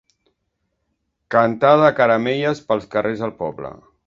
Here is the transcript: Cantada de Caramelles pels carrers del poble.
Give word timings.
Cantada 1.35 1.83
de 1.83 1.93
Caramelles 2.01 2.67
pels 2.73 2.93
carrers 2.97 3.25
del 3.27 3.37
poble. 3.45 3.75